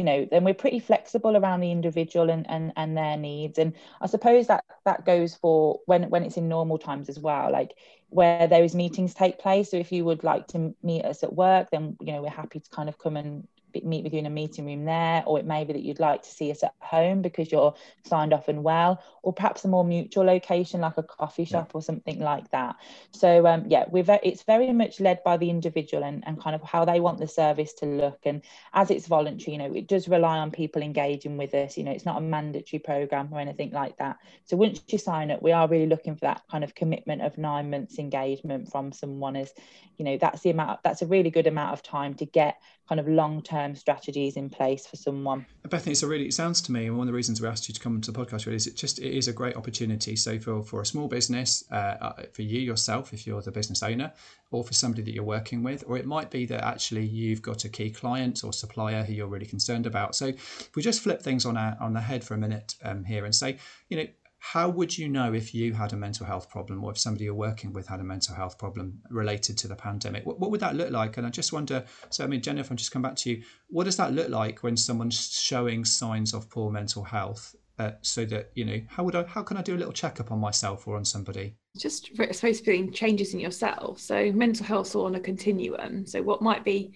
you 0.00 0.04
know 0.04 0.26
then 0.30 0.44
we're 0.44 0.54
pretty 0.54 0.80
flexible 0.80 1.36
around 1.36 1.60
the 1.60 1.70
individual 1.70 2.30
and, 2.30 2.48
and 2.48 2.72
and 2.76 2.96
their 2.96 3.18
needs 3.18 3.58
and 3.58 3.74
i 4.00 4.06
suppose 4.06 4.46
that 4.46 4.64
that 4.86 5.04
goes 5.04 5.34
for 5.34 5.80
when 5.84 6.08
when 6.08 6.22
it's 6.22 6.38
in 6.38 6.48
normal 6.48 6.78
times 6.78 7.10
as 7.10 7.18
well 7.18 7.52
like 7.52 7.72
where 8.08 8.46
those 8.46 8.74
meetings 8.74 9.12
take 9.12 9.38
place 9.38 9.70
so 9.70 9.76
if 9.76 9.92
you 9.92 10.02
would 10.04 10.24
like 10.24 10.46
to 10.46 10.74
meet 10.82 11.04
us 11.04 11.22
at 11.22 11.34
work 11.34 11.49
then 11.72 11.96
you 12.00 12.12
know 12.12 12.22
we're 12.22 12.30
happy 12.30 12.60
to 12.60 12.70
kind 12.70 12.88
of 12.88 12.98
come 12.98 13.16
and 13.16 13.46
meet 13.82 14.04
with 14.04 14.12
you 14.12 14.18
in 14.18 14.26
a 14.26 14.30
meeting 14.30 14.66
room 14.66 14.84
there, 14.84 15.22
or 15.26 15.38
it 15.38 15.46
may 15.46 15.64
be 15.64 15.72
that 15.72 15.82
you'd 15.82 16.00
like 16.00 16.22
to 16.22 16.30
see 16.30 16.50
us 16.50 16.62
at 16.62 16.74
home 16.80 17.22
because 17.22 17.50
you're 17.50 17.74
signed 18.04 18.32
off 18.32 18.48
and 18.48 18.62
well, 18.62 19.02
or 19.22 19.32
perhaps 19.32 19.64
a 19.64 19.68
more 19.68 19.84
mutual 19.84 20.24
location 20.24 20.80
like 20.80 20.96
a 20.96 21.02
coffee 21.02 21.44
shop 21.44 21.68
yeah. 21.68 21.78
or 21.78 21.82
something 21.82 22.20
like 22.20 22.50
that. 22.50 22.76
So 23.12 23.46
um, 23.46 23.64
yeah, 23.68 23.84
we're 23.88 24.02
very, 24.02 24.20
it's 24.22 24.42
very 24.42 24.72
much 24.72 25.00
led 25.00 25.22
by 25.24 25.36
the 25.36 25.50
individual 25.50 26.04
and, 26.04 26.22
and 26.26 26.40
kind 26.40 26.54
of 26.54 26.62
how 26.62 26.84
they 26.84 27.00
want 27.00 27.18
the 27.18 27.28
service 27.28 27.72
to 27.74 27.86
look. 27.86 28.20
And 28.24 28.42
as 28.72 28.90
it's 28.90 29.06
voluntary, 29.06 29.52
you 29.52 29.58
know, 29.58 29.74
it 29.74 29.88
does 29.88 30.08
rely 30.08 30.38
on 30.38 30.50
people 30.50 30.82
engaging 30.82 31.36
with 31.36 31.54
us. 31.54 31.76
You 31.76 31.84
know, 31.84 31.92
it's 31.92 32.06
not 32.06 32.18
a 32.18 32.20
mandatory 32.20 32.80
program 32.80 33.28
or 33.32 33.40
anything 33.40 33.70
like 33.70 33.96
that. 33.98 34.18
So 34.44 34.56
once 34.56 34.80
you 34.88 34.98
sign 34.98 35.30
up, 35.30 35.42
we 35.42 35.52
are 35.52 35.68
really 35.68 35.86
looking 35.86 36.14
for 36.14 36.26
that 36.26 36.42
kind 36.50 36.64
of 36.64 36.74
commitment 36.74 37.22
of 37.22 37.38
nine 37.38 37.70
months 37.70 37.98
engagement 37.98 38.70
from 38.70 38.92
someone. 38.92 39.36
As 39.36 39.52
you 39.96 40.04
know, 40.04 40.16
that's 40.16 40.40
the 40.42 40.50
amount. 40.50 40.82
That's 40.82 41.02
a 41.02 41.06
really 41.06 41.30
good 41.30 41.46
amount 41.46 41.72
of 41.72 41.82
time 41.82 42.14
to 42.14 42.26
get 42.26 42.60
kind 42.90 42.98
of 42.98 43.06
long 43.06 43.40
term 43.40 43.76
strategies 43.76 44.36
in 44.36 44.50
place 44.50 44.84
for 44.84 44.96
someone. 44.96 45.46
Bethany, 45.68 45.92
it's 45.92 46.02
a 46.02 46.08
really 46.08 46.26
it 46.26 46.34
sounds 46.34 46.60
to 46.62 46.72
me, 46.72 46.86
and 46.86 46.98
one 46.98 47.06
of 47.06 47.12
the 47.12 47.16
reasons 47.16 47.40
we 47.40 47.46
asked 47.46 47.68
you 47.68 47.74
to 47.74 47.80
come 47.80 48.00
to 48.00 48.10
the 48.10 48.18
podcast 48.18 48.46
really 48.46 48.56
is 48.56 48.66
it 48.66 48.74
just 48.74 48.98
it 48.98 49.16
is 49.16 49.28
a 49.28 49.32
great 49.32 49.54
opportunity. 49.54 50.16
So 50.16 50.40
for 50.40 50.60
for 50.64 50.80
a 50.80 50.86
small 50.86 51.06
business, 51.06 51.64
uh, 51.70 51.96
uh, 52.00 52.22
for 52.32 52.42
you 52.42 52.58
yourself, 52.58 53.12
if 53.12 53.28
you're 53.28 53.42
the 53.42 53.52
business 53.52 53.84
owner, 53.84 54.12
or 54.50 54.64
for 54.64 54.74
somebody 54.74 55.02
that 55.02 55.14
you're 55.14 55.22
working 55.22 55.62
with, 55.62 55.84
or 55.86 55.98
it 55.98 56.04
might 56.04 56.32
be 56.32 56.46
that 56.46 56.64
actually 56.64 57.06
you've 57.06 57.42
got 57.42 57.64
a 57.64 57.68
key 57.68 57.90
client 57.90 58.42
or 58.42 58.52
supplier 58.52 59.04
who 59.04 59.12
you're 59.12 59.28
really 59.28 59.46
concerned 59.46 59.86
about. 59.86 60.16
So 60.16 60.26
if 60.26 60.74
we 60.74 60.82
just 60.82 61.00
flip 61.00 61.22
things 61.22 61.46
on 61.46 61.56
our 61.56 61.76
on 61.80 61.92
the 61.92 62.00
head 62.00 62.24
for 62.24 62.34
a 62.34 62.38
minute 62.38 62.74
um, 62.82 63.04
here 63.04 63.24
and 63.24 63.34
say, 63.34 63.58
you 63.88 63.98
know, 63.98 64.06
how 64.42 64.70
would 64.70 64.96
you 64.96 65.08
know 65.08 65.34
if 65.34 65.54
you 65.54 65.74
had 65.74 65.92
a 65.92 65.96
mental 65.96 66.24
health 66.24 66.48
problem 66.48 66.82
or 66.82 66.90
if 66.90 66.98
somebody 66.98 67.26
you're 67.26 67.34
working 67.34 67.74
with 67.74 67.86
had 67.86 68.00
a 68.00 68.04
mental 68.04 68.34
health 68.34 68.58
problem 68.58 68.98
related 69.10 69.56
to 69.58 69.68
the 69.68 69.76
pandemic? 69.76 70.24
What, 70.24 70.40
what 70.40 70.50
would 70.50 70.60
that 70.60 70.74
look 70.74 70.90
like? 70.90 71.18
And 71.18 71.26
I 71.26 71.30
just 71.30 71.52
wonder, 71.52 71.84
so 72.08 72.24
I 72.24 72.26
mean, 72.26 72.40
Jennifer, 72.40 72.72
I'll 72.72 72.76
just 72.76 72.90
come 72.90 73.02
back 73.02 73.16
to 73.16 73.30
you. 73.30 73.42
What 73.68 73.84
does 73.84 73.98
that 73.98 74.14
look 74.14 74.30
like 74.30 74.62
when 74.62 74.78
someone's 74.78 75.38
showing 75.38 75.84
signs 75.84 76.32
of 76.32 76.48
poor 76.48 76.70
mental 76.70 77.04
health? 77.04 77.54
Uh, 77.78 77.92
so 78.02 78.26
that 78.26 78.50
you 78.54 78.62
know 78.62 78.78
how 78.88 79.02
would 79.02 79.16
I 79.16 79.24
how 79.24 79.42
can 79.42 79.56
I 79.56 79.62
do 79.62 79.74
a 79.74 79.78
little 79.78 79.92
checkup 79.94 80.30
on 80.30 80.38
myself 80.38 80.86
or 80.86 80.96
on 80.96 81.04
somebody? 81.04 81.56
Just 81.78 82.10
I 82.18 82.30
suppose 82.32 82.60
feeling 82.60 82.92
changes 82.92 83.32
in 83.32 83.40
yourself. 83.40 84.00
So 84.00 84.30
mental 84.32 84.66
health 84.66 84.94
on 84.96 85.14
a 85.14 85.20
continuum. 85.20 86.06
So 86.06 86.22
what 86.22 86.42
might 86.42 86.62
be 86.62 86.92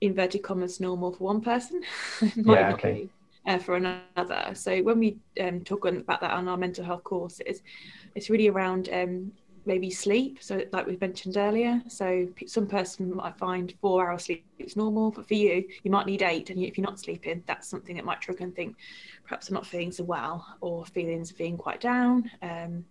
inverted 0.00 0.44
commas 0.44 0.78
normal 0.78 1.12
for 1.12 1.24
one 1.24 1.40
person 1.40 1.82
might 2.36 2.60
yeah, 2.60 2.72
okay. 2.74 2.92
be 2.92 3.10
uh, 3.46 3.58
for 3.58 3.76
another. 3.76 4.52
So 4.54 4.82
when 4.82 4.98
we 4.98 5.18
um, 5.40 5.62
talk 5.62 5.86
about 5.86 6.20
that 6.20 6.32
on 6.32 6.48
our 6.48 6.56
mental 6.56 6.84
health 6.84 7.04
courses, 7.04 7.62
it's 8.14 8.30
really 8.30 8.48
around 8.48 8.88
um, 8.92 9.32
maybe 9.66 9.90
sleep. 9.90 10.38
So 10.40 10.62
like 10.72 10.86
we've 10.86 11.00
mentioned 11.00 11.36
earlier, 11.36 11.82
so 11.88 12.28
some 12.46 12.66
person 12.66 13.14
might 13.14 13.36
find 13.38 13.72
four 13.80 14.10
hours 14.10 14.24
sleep 14.24 14.44
is 14.58 14.76
normal, 14.76 15.10
but 15.10 15.28
for 15.28 15.34
you, 15.34 15.64
you 15.82 15.90
might 15.90 16.06
need 16.06 16.22
eight. 16.22 16.50
And 16.50 16.62
if 16.62 16.76
you're 16.76 16.86
not 16.86 17.00
sleeping, 17.00 17.42
that's 17.46 17.68
something 17.68 17.96
that 17.96 18.04
might 18.04 18.20
trigger 18.20 18.44
and 18.44 18.54
think 18.54 18.76
perhaps 19.24 19.48
I'm 19.48 19.54
not 19.54 19.66
feeling 19.66 19.92
so 19.92 20.04
well, 20.04 20.46
or 20.60 20.84
feelings 20.86 21.30
of 21.30 21.38
being 21.38 21.56
quite 21.56 21.80
down. 21.80 22.30
Um, 22.42 22.84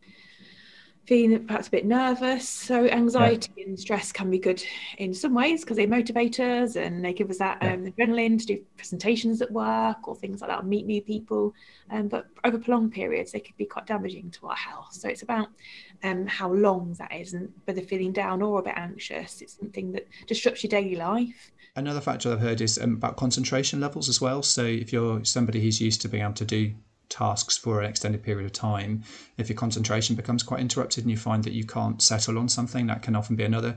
feeling 1.10 1.44
perhaps 1.44 1.68
a 1.70 1.72
bit 1.72 1.86
nervous. 1.88 2.48
So 2.48 2.86
anxiety 2.86 3.51
yeah. 3.56 3.66
and 3.66 3.80
stress 3.80 4.12
can 4.12 4.30
be 4.30 4.38
good 4.38 4.63
in 5.00 5.12
some 5.12 5.34
ways 5.34 5.62
because 5.62 5.75
they 5.75 5.88
motivate 5.88 6.39
us 6.39 6.75
and 6.75 7.04
they 7.04 7.13
give 7.13 7.32
us 7.32 7.39
that 7.39 7.58
yeah. 7.63 7.74
um, 7.74 7.92
adrenaline 7.92 8.38
to 8.38 8.46
do 8.46 8.63
presentations 8.78 9.42
at 9.42 9.51
work 9.51 10.08
or 10.08 10.16
things 10.16 10.39
like 10.39 10.51
that, 10.51 10.68
meet 10.68 10.86
new 10.86 11.01
people. 11.01 11.56
Um, 11.89 12.10
but 12.10 12.28
over 12.44 12.60
prolonged 12.60 12.92
periods, 12.92 13.32
they 13.32 13.39
could 13.39 13.58
be 13.58 13.66
quite 13.66 13.88
damaging 13.88 14.30
to 14.30 14.48
our 14.50 14.56
health. 14.56 14.94
So 14.94 15.10
it's 15.10 15.24
about 15.24 15.48
um, 16.04 16.28
how 16.28 16.54
long 16.54 16.94
that 17.00 17.12
is 17.12 17.34
and 17.34 17.51
whether 17.66 17.82
feeling 17.82 18.12
down 18.12 18.44
or 18.44 18.60
a 18.60 18.63
bit 18.63 18.75
anxious. 18.78 19.42
It's 19.42 19.58
something 19.58 19.92
that 19.94 20.08
disrupts 20.28 20.63
your 20.63 20.70
daily 20.70 20.96
life. 20.96 21.51
Another 21.75 22.01
factor 22.01 22.32
I've 22.32 22.39
heard 22.39 22.62
is 22.62 22.78
um, 22.78 22.94
about 22.94 23.18
concentration 23.18 23.80
levels 23.80 24.10
as 24.10 24.22
well. 24.22 24.44
So 24.44 24.63
if 24.63 24.94
you're 24.94 25.25
somebody 25.25 25.60
who's 25.60 25.82
used 25.82 26.01
to 26.01 26.08
being 26.08 26.22
able 26.22 26.34
to 26.34 26.46
do 26.46 26.75
tasks 27.10 27.58
for 27.58 27.82
an 27.82 27.89
extended 27.89 28.24
period 28.24 28.46
of 28.46 28.54
time, 28.54 29.04
if 29.38 29.50
your 29.50 29.58
concentration 29.58 30.16
becomes 30.16 30.44
quite 30.44 30.60
interrupted 30.60 31.04
and 31.04 31.12
you 31.12 31.18
find 31.18 31.44
that 31.44 31.54
you 31.54 31.66
can't 31.66 32.01
settle 32.01 32.38
on 32.38 32.48
something, 32.50 32.88
that 32.88 33.01
can 33.01 33.16
often 33.16 33.36
be 33.36 33.44
another 33.44 33.75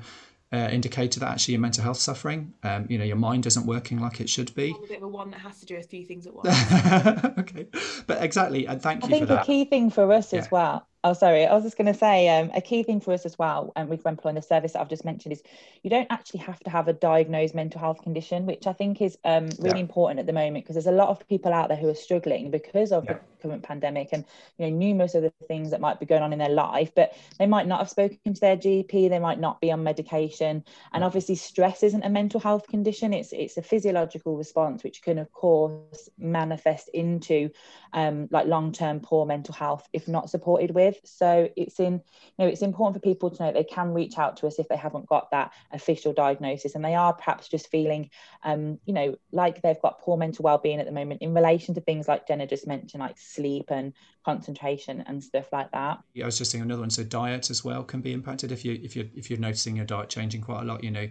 uh, 0.53 0.69
indicator 0.71 1.19
that 1.19 1.31
actually 1.31 1.53
your 1.53 1.61
mental 1.61 1.83
health 1.83 1.97
suffering. 1.97 2.53
Um, 2.63 2.87
you 2.89 2.99
know, 2.99 3.05
your 3.05 3.17
mind 3.17 3.47
isn't 3.47 3.67
working 3.67 4.01
like 4.01 4.21
it 4.21 4.29
should 4.29 4.55
be. 4.55 4.75
a 4.77 4.87
bit 4.87 4.99
of 4.99 5.05
a 5.05 5.09
one 5.09 5.31
that 5.31 5.41
has 5.41 5.61
to 5.61 5.67
do 5.67 5.77
a 5.77 5.83
few 5.83 6.05
things 6.05 6.27
at 6.27 6.35
once. 6.35 6.49
okay, 7.39 7.67
but 8.07 8.23
exactly, 8.23 8.67
and 8.67 8.81
thank 8.81 9.03
you 9.03 9.09
I 9.09 9.11
think 9.11 9.29
for 9.29 9.35
that. 9.35 9.47
key 9.47 9.65
thing 9.65 9.91
for 9.91 10.13
us 10.13 10.33
yeah. 10.33 10.41
as 10.41 10.51
well 10.51 10.87
Oh, 11.05 11.15
sorry. 11.15 11.47
I 11.47 11.53
was 11.53 11.65
just 11.65 11.77
going 11.77 11.93
to 11.93 11.99
say 11.99 12.29
um, 12.29 12.53
a 12.55 12.61
key 12.61 12.85
thing 12.85 13.01
for 13.01 13.13
us 13.13 13.27
as 13.27 13.37
well, 13.37 13.73
and 13.75 13.85
um, 13.85 13.89
with 13.89 14.07
employing 14.07 14.37
the 14.37 14.43
service 14.43 14.75
that 14.75 14.81
I've 14.81 14.89
just 14.89 15.05
mentioned, 15.05 15.33
is 15.33 15.43
you 15.83 15.91
don't 15.91 16.07
actually 16.11 16.41
have 16.41 16.61
to 16.61 16.71
have 16.71 16.87
a 16.87 16.93
diagnosed 16.93 17.57
mental 17.57 17.81
health 17.81 18.03
condition, 18.03 18.47
which 18.47 18.69
I 18.69 18.73
think 18.73 19.03
is 19.03 19.19
um, 19.25 19.49
really 19.59 19.79
yeah. 19.79 19.87
important 19.87 20.21
at 20.21 20.27
the 20.27 20.33
moment 20.33 20.65
because 20.65 20.77
there's 20.77 20.87
a 20.87 20.93
lot 20.93 21.09
of 21.09 21.27
people 21.29 21.53
out 21.53 21.69
there 21.69 21.77
who 21.77 21.89
are 21.89 21.95
struggling 21.95 22.53
because 22.53 22.93
of 22.93 23.05
yeah. 23.05 23.15
the 23.15 23.49
current 23.49 23.65
pandemic 23.65 24.11
and 24.13 24.25
you 24.59 24.67
know 24.67 24.77
numerous 24.77 25.17
other 25.17 25.33
things 25.49 25.73
that 25.73 25.81
might 25.81 25.99
be 25.99 26.07
going 26.07 26.23
on 26.23 26.33
in 26.33 26.39
their 26.39 26.49
life, 26.49 26.93
but 26.95 27.17
they 27.37 27.47
might 27.47 27.67
not 27.67 27.81
have 27.81 27.91
spoken 27.91 28.33
to 28.33 28.41
their 28.41 28.57
GP, 28.57 29.09
they 29.09 29.19
might 29.19 29.41
not 29.41 29.61
be 29.61 29.73
on 29.73 29.83
medication, 29.83 30.65
and 30.93 31.03
obviously 31.03 31.35
stress 31.35 31.83
isn't 31.83 32.05
a 32.05 32.11
mental 32.11 32.39
health 32.39 32.69
condition; 32.69 33.13
it's 33.13 33.33
it's 33.33 33.57
a 33.57 33.63
physiological 33.63 34.37
response 34.37 34.85
which 34.85 35.03
can 35.03 35.19
of 35.19 35.33
course 35.33 36.09
manifest 36.17 36.91
into 36.95 37.51
um, 37.93 38.29
like 38.31 38.47
long 38.47 38.71
term 38.71 39.01
poor 39.01 39.27
mental 39.27 39.53
health 39.53 39.89
if 39.93 40.07
not 40.07 40.31
supported 40.31 40.71
with 40.71 40.92
with. 40.93 41.11
So 41.11 41.49
it's 41.57 41.81
in, 41.81 41.95
you 41.95 42.01
know, 42.39 42.47
it's 42.47 42.63
important 42.63 42.97
for 42.97 43.01
people 43.01 43.31
to 43.31 43.43
know 43.43 43.53
they 43.53 43.65
can 43.65 43.93
reach 43.93 44.19
out 44.19 44.37
to 44.39 44.47
us 44.47 44.59
if 44.59 44.69
they 44.69 44.77
haven't 44.77 45.07
got 45.07 45.31
that 45.31 45.53
official 45.73 46.13
diagnosis 46.13 46.75
and 46.75 46.85
they 46.85 46.95
are 46.95 47.13
perhaps 47.13 47.49
just 47.49 47.71
feeling, 47.71 48.11
um, 48.43 48.79
you 48.85 48.95
know, 48.95 49.17
like 49.33 49.63
they've 49.63 49.81
got 49.81 50.01
poor 50.01 50.17
mental 50.17 50.43
well-being 50.43 50.81
at 50.81 50.87
the 50.87 50.93
moment 50.93 51.23
in 51.23 51.35
relation 51.35 51.75
to 51.75 51.81
things 51.81 52.09
like 52.09 52.27
Jenna 52.27 52.47
just 52.47 52.67
mentioned, 52.67 53.01
like 53.01 53.19
sleep 53.19 53.67
and 53.69 53.93
concentration 54.25 55.03
and 55.07 55.23
stuff 55.23 55.47
like 55.53 55.71
that. 55.73 55.99
Yeah, 56.15 56.25
I 56.25 56.27
was 56.27 56.39
just 56.39 56.51
saying 56.51 56.63
another 56.63 56.83
one. 56.83 56.91
So 56.91 57.05
diet 57.05 57.51
as 57.51 57.65
well 57.65 57.83
can 57.83 58.01
be 58.01 58.13
impacted 58.13 58.53
if 58.53 58.65
you 58.65 58.79
if 58.83 58.95
you 58.97 59.09
if 59.15 59.31
you're 59.31 59.39
noticing 59.39 59.77
your 59.77 59.85
diet 59.85 60.09
changing 60.09 60.43
quite 60.43 60.63
a 60.63 60.65
lot. 60.65 60.85
You 60.85 60.91
know, 60.91 61.09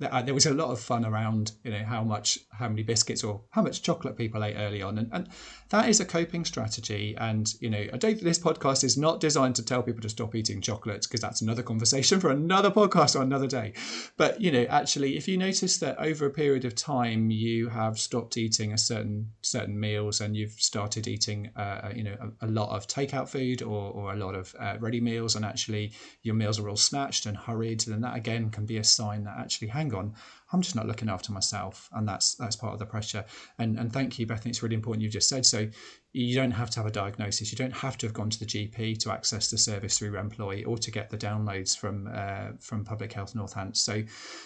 uh, 0.00 0.22
there 0.22 0.34
was 0.34 0.46
a 0.46 0.54
lot 0.54 0.70
of 0.70 0.80
fun 0.80 1.04
around 1.04 1.52
you 1.64 1.70
know 1.70 1.84
how 1.84 2.02
much 2.02 2.38
how 2.52 2.68
many 2.68 2.82
biscuits 2.82 3.22
or 3.22 3.42
how 3.50 3.62
much 3.62 3.82
chocolate 3.82 4.16
people 4.16 4.42
ate 4.44 4.56
early 4.56 4.82
on. 4.82 4.98
And, 4.98 5.08
and 5.12 5.28
that 5.70 5.88
is 5.88 6.00
a 6.00 6.04
coping 6.04 6.44
strategy. 6.44 7.14
And 7.18 7.52
you 7.60 7.70
know 7.70 7.86
i 7.92 7.96
don't 7.96 8.20
this 8.22 8.38
podcast 8.38 8.84
is 8.84 8.96
not 8.96 9.20
designed 9.20 9.56
to 9.56 9.64
tell 9.64 9.82
people 9.82 10.02
to 10.02 10.08
stop 10.08 10.34
eating 10.34 10.60
chocolates 10.60 11.06
because 11.06 11.20
that's 11.20 11.42
another 11.42 11.62
conversation 11.62 12.20
for 12.20 12.30
another 12.30 12.70
podcast 12.70 13.16
or 13.16 13.22
another 13.22 13.46
day. 13.46 13.74
But 14.16 14.40
you 14.40 14.50
know 14.50 14.64
actually 14.64 15.16
if 15.16 15.28
you 15.28 15.36
notice 15.36 15.78
that 15.78 15.98
over 15.98 16.26
a 16.26 16.30
period 16.30 16.64
of 16.64 16.74
time 16.74 17.30
you 17.30 17.68
have 17.68 17.98
stopped 17.98 18.36
eating 18.36 18.72
a 18.72 18.78
certain 18.78 19.30
certain 19.42 19.78
meals 19.78 20.20
and 20.20 20.36
you've 20.36 20.52
started 20.52 21.06
eating 21.06 21.50
uh, 21.56 21.90
you 21.94 22.04
know 22.04 22.16
a, 22.40 22.46
a, 22.46 22.48
lot 22.52 22.74
of 22.74 22.86
takeout 22.86 23.28
food 23.28 23.62
or, 23.62 23.90
or 23.92 24.12
a 24.12 24.16
lot 24.16 24.34
of 24.34 24.54
uh, 24.58 24.76
ready 24.80 25.00
meals 25.00 25.36
and 25.36 25.44
actually 25.44 25.92
your 26.22 26.34
meals 26.34 26.58
are 26.58 26.68
all 26.68 26.76
snatched 26.76 27.26
and 27.26 27.36
hurried 27.36 27.80
then 27.80 28.00
that 28.00 28.16
again 28.16 28.50
can 28.50 28.66
be 28.66 28.78
a 28.78 28.84
sign 28.84 29.24
that 29.24 29.36
actually 29.38 29.68
hang 29.82 29.94
on, 29.94 30.14
I'm 30.52 30.62
just 30.62 30.76
not 30.76 30.86
looking 30.86 31.08
after 31.08 31.32
myself, 31.32 31.88
and 31.92 32.06
that's 32.06 32.34
that's 32.36 32.56
part 32.56 32.72
of 32.72 32.78
the 32.78 32.86
pressure. 32.86 33.24
And 33.58 33.78
and 33.78 33.92
thank 33.92 34.18
you, 34.18 34.26
Bethany. 34.26 34.50
It's 34.50 34.62
really 34.62 34.76
important 34.76 35.02
you've 35.02 35.12
just 35.12 35.28
said 35.28 35.44
so. 35.44 35.68
You 36.14 36.34
don't 36.34 36.50
have 36.50 36.68
to 36.70 36.80
have 36.80 36.86
a 36.86 36.90
diagnosis. 36.90 37.50
You 37.52 37.56
don't 37.56 37.72
have 37.72 37.96
to 37.98 38.06
have 38.06 38.12
gone 38.12 38.28
to 38.28 38.38
the 38.38 38.44
GP 38.44 38.98
to 38.98 39.10
access 39.10 39.50
the 39.50 39.56
service 39.56 39.98
through 39.98 40.12
Remploy 40.12 40.66
or 40.66 40.76
to 40.76 40.90
get 40.90 41.08
the 41.08 41.16
downloads 41.16 41.76
from 41.76 42.08
uh, 42.12 42.48
from 42.60 42.84
Public 42.84 43.12
Health 43.12 43.34
Northants. 43.34 43.78
So, 43.78 44.02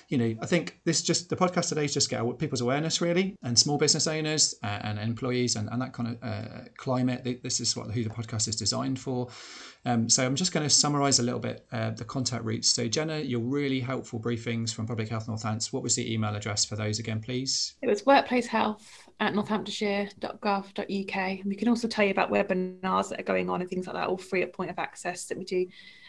you 0.08 0.18
know, 0.18 0.36
I 0.40 0.46
think 0.46 0.78
this 0.84 1.02
just 1.02 1.28
the 1.28 1.36
podcast 1.36 1.68
today 1.70 1.84
is 1.84 1.92
just 1.92 2.08
get 2.08 2.22
people's 2.38 2.60
awareness 2.60 3.00
really, 3.00 3.36
and 3.42 3.58
small 3.58 3.78
business 3.78 4.06
owners 4.06 4.54
and, 4.62 4.98
and 4.98 5.08
employees 5.08 5.56
and, 5.56 5.68
and 5.70 5.82
that 5.82 5.92
kind 5.92 6.10
of 6.10 6.22
uh, 6.22 6.68
climate. 6.76 7.24
This 7.42 7.58
is 7.58 7.76
what 7.76 7.90
who 7.90 8.04
the 8.04 8.10
podcast 8.10 8.46
is 8.46 8.54
designed 8.54 9.00
for. 9.00 9.28
Um, 9.84 10.08
so 10.08 10.26
I'm 10.26 10.34
just 10.34 10.52
going 10.52 10.66
to 10.66 10.70
summarise 10.70 11.20
a 11.20 11.22
little 11.22 11.38
bit 11.38 11.64
uh, 11.70 11.90
the 11.90 12.04
contact 12.04 12.44
routes. 12.44 12.68
So 12.68 12.88
Jenna, 12.88 13.18
your 13.20 13.40
really 13.40 13.80
helpful 13.80 14.18
briefings 14.18 14.74
from 14.74 14.86
Public 14.86 15.08
Health 15.08 15.28
Northants. 15.28 15.72
What 15.72 15.82
was 15.82 15.94
the 15.94 16.12
email 16.12 16.34
address 16.34 16.64
for 16.64 16.74
those 16.74 16.98
again, 16.98 17.20
please? 17.20 17.74
It 17.82 17.86
was 17.86 18.04
workplace 18.04 18.48
health 18.48 19.08
at 19.20 19.32
northamptonshire.gov.uk. 19.32 21.16
And 21.16 21.44
we 21.44 21.56
can 21.56 21.68
also 21.68 21.88
tell 21.88 22.04
you 22.04 22.10
about 22.10 22.30
webinars 22.30 23.08
that 23.08 23.20
are 23.20 23.24
going 23.24 23.48
on 23.48 23.60
and 23.60 23.70
things 23.70 23.86
like 23.86 23.94
that, 23.96 24.08
all 24.08 24.18
free 24.18 24.42
at 24.42 24.52
point 24.52 24.70
of 24.70 24.78
access 24.78 25.24
that 25.26 25.38
we 25.38 25.44
do 25.44 25.66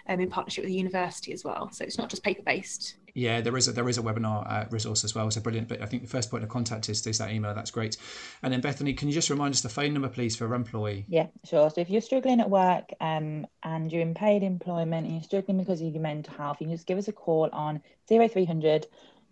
um, 0.07 0.19
in 0.19 0.29
partnership 0.29 0.63
with 0.63 0.71
the 0.71 0.77
university 0.77 1.31
as 1.31 1.43
well. 1.43 1.69
So 1.71 1.83
it's 1.83 1.97
not 1.97 2.09
just 2.09 2.23
paper 2.23 2.41
based. 2.43 2.97
Yeah, 3.13 3.41
there 3.41 3.57
is 3.57 3.67
a 3.67 3.71
there 3.71 3.89
is 3.89 3.97
a 3.97 4.01
webinar 4.03 4.45
uh, 4.47 4.65
resource 4.69 5.03
as 5.03 5.15
well. 5.15 5.31
So 5.31 5.41
brilliant. 5.41 5.67
But 5.67 5.81
I 5.81 5.87
think 5.87 6.03
the 6.03 6.09
first 6.09 6.29
point 6.29 6.43
of 6.43 6.49
contact 6.49 6.87
is, 6.89 7.05
is 7.07 7.17
that 7.17 7.31
email. 7.31 7.53
That's 7.55 7.71
great. 7.71 7.97
And 8.43 8.53
then 8.53 8.61
Bethany, 8.61 8.93
can 8.93 9.07
you 9.07 9.13
just 9.13 9.29
remind 9.29 9.55
us 9.55 9.61
the 9.61 9.69
phone 9.69 9.93
number, 9.93 10.09
please, 10.09 10.35
for 10.35 10.47
Remploy? 10.47 11.05
Yeah, 11.07 11.27
sure. 11.43 11.69
So 11.71 11.81
if 11.81 11.89
you're 11.89 12.01
struggling 12.01 12.41
at 12.41 12.49
work 12.49 12.89
um, 13.01 13.47
and 13.63 13.91
you're 13.91 14.03
in 14.03 14.13
paid 14.13 14.43
employment 14.43 15.07
and 15.07 15.15
you're 15.15 15.23
struggling 15.23 15.57
because 15.57 15.81
of 15.81 15.87
your 15.87 16.01
mental 16.01 16.35
health, 16.35 16.57
you 16.59 16.67
can 16.67 16.75
just 16.75 16.87
give 16.87 16.97
us 16.97 17.07
a 17.07 17.13
call 17.13 17.49
on 17.53 17.81
0300 18.07 18.85